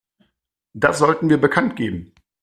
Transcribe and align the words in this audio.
Das 0.73 0.97
sollten 0.97 1.29
wir 1.29 1.39
bekanntgeben. 1.39 2.15